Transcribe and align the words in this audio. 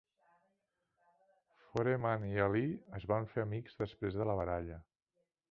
Foreman 1.65 2.25
i 2.31 2.33
Ali 2.47 2.65
es 3.01 3.07
van 3.13 3.29
fer 3.35 3.45
amics 3.45 3.79
després 3.85 4.19
de 4.23 4.29
la 4.33 4.39
baralla. 4.43 4.83